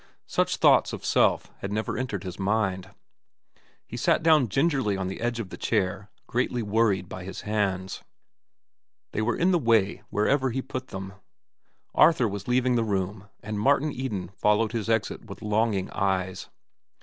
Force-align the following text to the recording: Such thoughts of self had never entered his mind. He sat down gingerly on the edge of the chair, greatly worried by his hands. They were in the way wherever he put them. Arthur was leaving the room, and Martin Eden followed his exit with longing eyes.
Such 0.25 0.55
thoughts 0.55 0.93
of 0.93 1.05
self 1.05 1.51
had 1.59 1.71
never 1.71 1.95
entered 1.95 2.23
his 2.23 2.39
mind. 2.39 2.89
He 3.85 3.95
sat 3.95 4.23
down 4.23 4.49
gingerly 4.49 4.97
on 4.97 5.09
the 5.09 5.21
edge 5.21 5.39
of 5.39 5.49
the 5.49 5.57
chair, 5.59 6.09
greatly 6.25 6.63
worried 6.63 7.07
by 7.07 7.23
his 7.23 7.41
hands. 7.41 8.01
They 9.11 9.21
were 9.21 9.35
in 9.37 9.51
the 9.51 9.59
way 9.59 10.01
wherever 10.09 10.49
he 10.49 10.63
put 10.63 10.87
them. 10.87 11.13
Arthur 11.93 12.27
was 12.27 12.47
leaving 12.47 12.73
the 12.77 12.83
room, 12.83 13.29
and 13.43 13.59
Martin 13.59 13.91
Eden 13.91 14.29
followed 14.29 14.71
his 14.71 14.89
exit 14.89 15.25
with 15.25 15.43
longing 15.43 15.91
eyes. 15.91 16.49